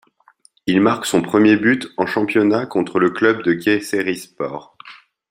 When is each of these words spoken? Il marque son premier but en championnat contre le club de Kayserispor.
Il 0.65 0.81
marque 0.81 1.05
son 1.05 1.21
premier 1.21 1.57
but 1.57 1.91
en 1.95 2.07
championnat 2.07 2.65
contre 2.65 2.97
le 2.97 3.11
club 3.11 3.43
de 3.43 3.53
Kayserispor. 3.53 4.75